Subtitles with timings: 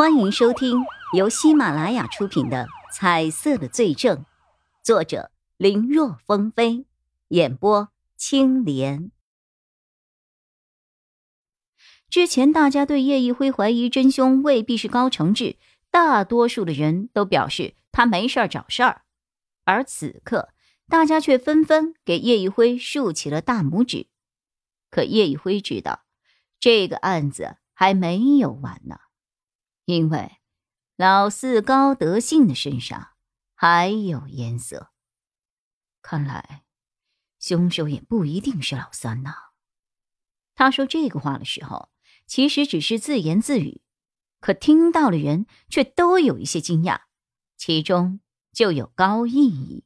[0.00, 4.16] 欢迎收听由喜马拉雅出品的《彩色的罪证》，
[4.82, 6.86] 作者林若风飞，
[7.28, 9.10] 演播青莲。
[12.08, 15.56] 之前大家对叶一辉怀疑真凶未必是高承志，
[15.90, 19.02] 大多数的人都表示他没事儿找事儿，
[19.64, 20.48] 而此刻
[20.88, 24.06] 大家却纷纷给叶一辉竖起了大拇指。
[24.90, 26.06] 可叶一辉知道，
[26.58, 28.96] 这个案子还没有完呢。
[29.90, 30.36] 因为
[30.96, 33.08] 老四高德信的身上
[33.56, 34.92] 还有颜色，
[36.00, 36.62] 看来
[37.40, 39.34] 凶手也不一定是老三呐。
[40.54, 41.90] 他说这个话的时候，
[42.24, 43.82] 其实只是自言自语，
[44.38, 47.00] 可听到的人却都有一些惊讶，
[47.56, 48.20] 其中
[48.52, 49.84] 就有高意义。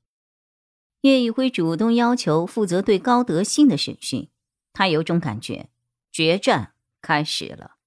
[1.01, 4.29] 叶一辉主动要求负责对高德信的审讯，
[4.75, 5.71] 他有种感觉，
[6.13, 7.79] 决战开始了。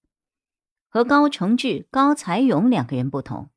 [0.98, 3.52] 和高承志、高才勇两个人不同，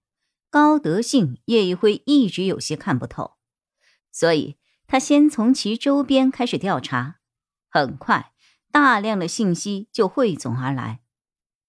[0.50, 3.38] 高德信叶一辉一直有些看不透，
[4.12, 7.20] 所以他先从其周边开始调查。
[7.70, 8.34] 很快，
[8.70, 11.00] 大量的信息就汇总而来。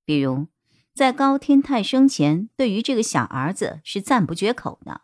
[0.03, 0.47] 比如，
[0.94, 5.03] 在高天泰生前，对于这个小儿子是赞不绝口的，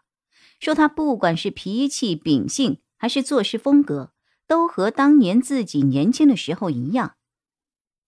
[0.60, 4.12] 说他不管是脾气、秉性，还是做事风格，
[4.46, 7.16] 都和当年自己年轻的时候一样。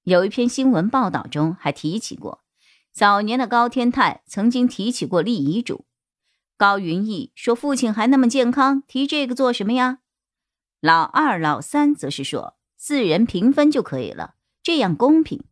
[0.04, 2.44] 有一篇新闻报道中还提起过，
[3.00, 5.86] 早年的高天泰曾经提起过立遗嘱。
[6.58, 10.00] 高云逸说：“父亲还那么健康，提这个做什么呀？”
[10.82, 15.46] 老二、老三则是说：“四人平分就可以了，这样公平。”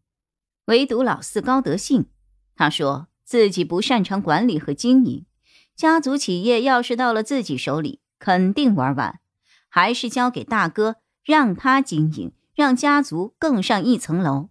[0.67, 2.08] 唯独老四高德信，
[2.54, 5.26] 他说自己不擅长管理和经营，
[5.73, 9.22] 家族企业要是到了自己手里，肯定玩完，
[9.70, 12.34] 还是交给大哥让他经营。
[12.54, 14.50] 让家族更上一层楼，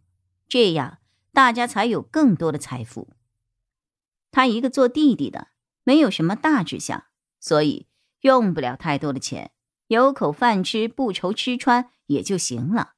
[0.48, 0.96] 这样
[1.36, 3.10] 大家才有更多的财富。
[4.30, 5.48] 他一个做弟弟的，
[5.84, 7.04] 没有什么大志向，
[7.38, 7.88] 所以
[8.22, 9.50] 用不了太多的钱，
[9.88, 12.94] 有口饭吃，不愁吃穿也就行了。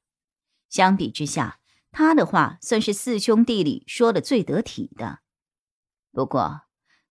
[0.68, 1.58] 相比之下，
[1.90, 5.18] 他的话算是四兄弟里说的最得体的。
[6.12, 6.60] 不过，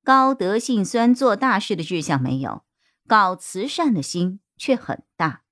[0.05, 2.63] 高德信虽然做大事的志向没有，
[3.05, 5.43] 搞慈善的心却很大。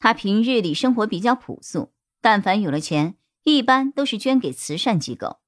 [0.00, 3.16] 他平日里生活比较朴素，但凡有了钱，
[3.56, 5.38] 一般都是捐给慈善机构，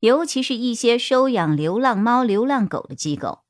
[0.00, 3.40] 尤其是一些收养流浪猫、流浪狗的机构。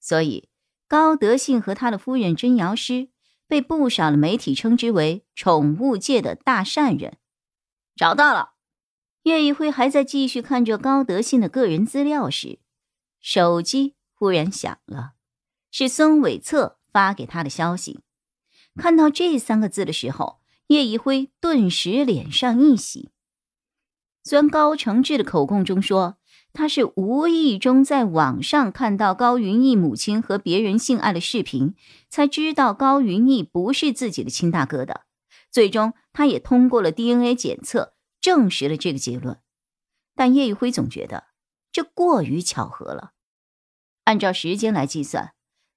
[0.00, 0.48] 所以，
[0.88, 3.08] 高德信和他的夫人甄瑶师
[3.48, 7.18] 被不少的媒体称之为宠物界的大善人。
[7.96, 8.54] 找到了，
[9.24, 12.60] 叶一辉还在继续看着高德信的个人资料时，
[13.20, 15.14] 手机忽然响了，
[15.72, 18.00] 是孙伟策发给他的消息。
[18.76, 23.10] 看到这三个字的时候，叶一辉顿时脸上一喜。
[24.26, 26.18] 虽然高承志的口供中说
[26.52, 31.76] 他是无意中在网上看到高云逸母亲和别人性爱的视频，
[32.10, 35.02] 才知道高云逸不是自己的亲大哥的，
[35.52, 39.38] 最终他也通过了 DNA 检测，证实了这个结论。
[40.16, 41.26] 但叶玉辉总觉得
[41.70, 43.12] 这过于巧合了。
[44.06, 45.34] 按照时间来计算，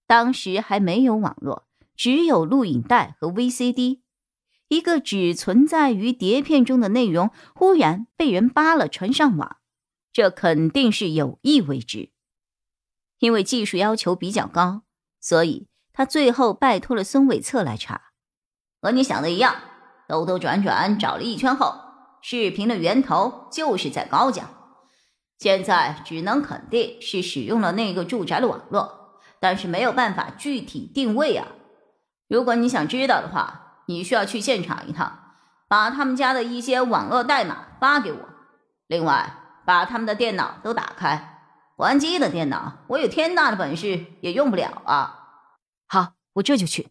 [0.07, 1.67] 当时还没有网络。
[1.95, 3.99] 只有录影带和 VCD，
[4.69, 9.57] 一个只存在于碟片中的内容，忽然被人扒了传上网，
[10.13, 12.11] 这肯定是有意为之。
[13.19, 14.83] 因为技术要求比较高，
[15.19, 18.13] 所以他最后拜托了孙伟策来查。
[18.81, 19.55] 和你想的一样，
[20.07, 21.75] 兜兜转转找了一圈后，
[22.21, 24.49] 视频的源头就是在高家。
[25.39, 31.47] 现在只能肯定是使用了那个住宅的网络，但是没有办法具体定位啊。
[32.27, 35.33] 如果你想知道的话，你需要去现场一趟，
[35.67, 38.29] 把他们家的一些网络代码发给我。
[38.85, 41.41] 另外，把他们的电脑都打开，
[41.75, 45.47] 关机的电脑我有天大的本事也用不了啊！
[45.87, 46.89] 好，我这就去。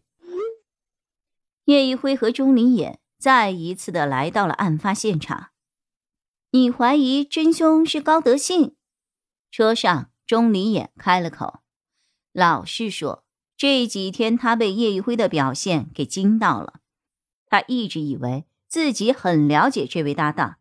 [1.63, 5.51] 叶一辉和钟离眼再一次的来到了案发现场。
[6.51, 8.75] 你怀疑真凶是高德信？
[9.51, 11.61] 车上，钟离眼开了口，
[12.33, 13.23] 老实说。
[13.55, 16.79] 这几天，他被叶一辉的表现给惊到了。
[17.49, 20.57] 他一直以为自己很了解这位搭档，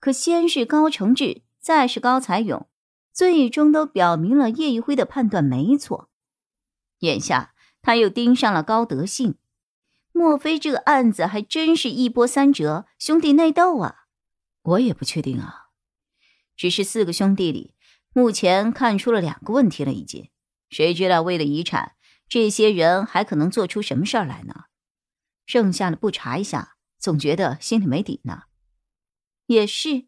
[0.00, 2.66] 可先是高承志，再是高才勇，
[3.12, 6.08] 最终都表明了叶一辉的判断没错。
[7.00, 9.34] 眼下他又盯上了高德信，
[10.12, 14.06] 莫非这个案子还真是一波三折，兄弟内斗啊？
[14.62, 15.66] 我也不确定啊。
[16.56, 17.74] 只是四个兄弟里，
[18.14, 20.30] 目前看出了两个问题了，已经。
[20.70, 21.92] 谁知道为了遗产？
[22.26, 24.64] 这些人还可能做出什么事儿来呢？
[25.46, 28.44] 剩下的不查一下，总觉得心里没底呢。
[29.46, 30.06] 也是，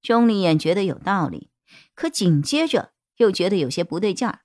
[0.00, 1.50] 钟离眼觉得有道理，
[1.94, 4.40] 可紧接着又觉得有些不对劲儿。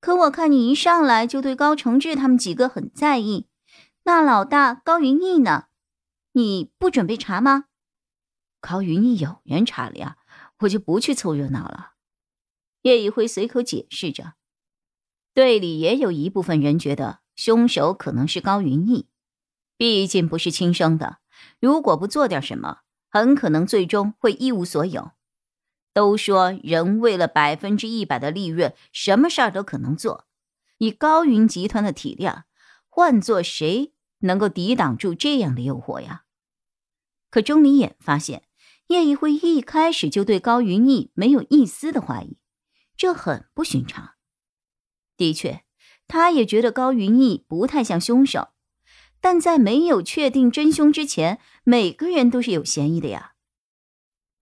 [0.00, 3.48] 可我看你一上来就对高承志他们几个很在意，
[4.04, 5.66] 那老大高云逸呢？
[6.32, 7.66] 你不准备查吗？
[8.60, 10.16] 高云逸有人查了呀，
[10.60, 11.92] 我就不去凑热闹了。
[12.82, 14.34] 叶一辉随口解释着。
[15.34, 19.06] 队里也有一部分人觉得凶手可能是高云逸，
[19.80, 21.20] 毕竟不是亲生的，
[21.58, 25.12] 如果不做点什么，很可能最终会一无所有。
[25.94, 30.26] 都说人为了百分之一百的利润，什么事儿都可能做。
[30.76, 32.44] 以高云集团的体量，
[32.90, 36.24] 换做谁能够抵挡住这样的诱惑呀？
[37.30, 38.42] 可钟离眼发现，
[38.88, 42.36] 叶一辉一开始就对高云逸没有一丝的怀疑，
[42.98, 44.10] 这很不寻常。
[45.16, 45.64] 的确，
[46.06, 48.48] 他也觉得高云逸不太像凶手，
[49.20, 53.34] 但在没有确定真凶之前，每个人都是有嫌疑的呀。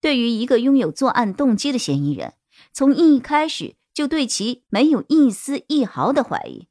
[0.01, 2.35] 对于一个拥有作案动机的嫌疑人，
[2.71, 6.67] 从一开始就对其没有一丝一毫的怀疑，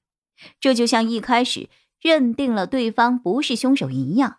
[0.59, 1.69] 这就像一开始
[2.01, 4.39] 认定了对方不是凶手一样，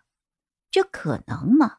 [0.70, 1.76] 这可能吗？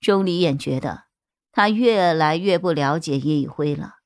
[0.00, 1.06] 钟离眼觉得
[1.50, 3.96] 他越来越不了解叶一辉了。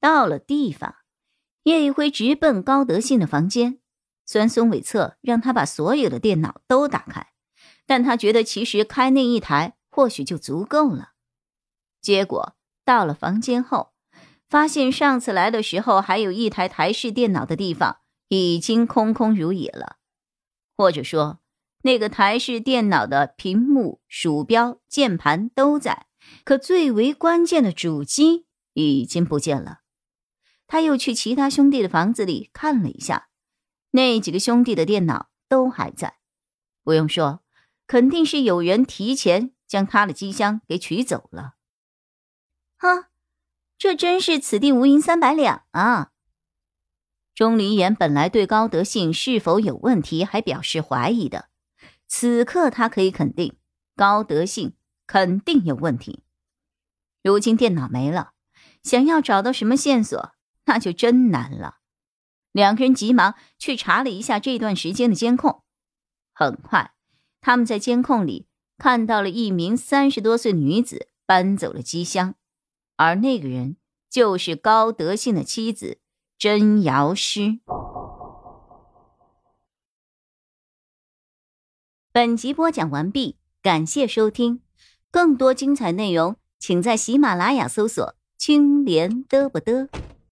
[0.00, 0.96] 到了地方，
[1.64, 3.80] 叶一辉直奔高德信的房间，
[4.26, 7.28] 虽然孙伟策让他把所有的电脑都打开，
[7.86, 9.76] 但他觉得其实开那一台。
[9.94, 11.12] 或许就足够了。
[12.00, 13.92] 结果到了房间后，
[14.48, 19.98] 发现上次来的时候还有一台台式电脑的地方已经空空如也了，
[20.76, 21.38] 或者说
[21.82, 26.08] 那个台式电脑的屏幕、鼠标、键盘都在，
[26.42, 29.82] 可最为关键的主机已经不见了。
[30.66, 33.28] 他又去其他兄弟的房子里看了一下，
[33.94, 36.18] 那几个兄弟的电脑都还在。
[36.84, 37.42] 不用说，
[37.86, 39.50] 肯定是有人提前。
[39.66, 41.54] 将他的机箱给取走了，
[42.76, 43.08] 哈，
[43.76, 46.12] 这真是此地无银三百两啊！
[47.34, 51.48] 钟离言本来对高德信是否有问题还表示怀疑的，
[52.06, 53.56] 此刻他可以肯定，
[53.96, 54.76] 高德信
[55.08, 56.22] 肯定有问题。
[57.24, 58.34] 如今电脑没了，
[58.84, 60.34] 想要找到什么线索，
[60.66, 61.78] 那就真难了。
[62.54, 65.64] 两个人急忙去查了一下这段时间的监控，
[66.32, 66.92] 很快，
[67.40, 68.46] 他们在监控里。
[68.78, 72.36] 看到了一名三十多岁女子搬走了机箱，
[72.96, 73.76] 而那个人
[74.08, 75.98] 就是高德信的妻子
[76.38, 77.58] 甄瑶诗。
[82.12, 84.60] 本集播讲完毕，感谢收听，
[85.10, 89.88] 更多精彩内容请在喜马拉雅搜索“青莲嘚不嘚”。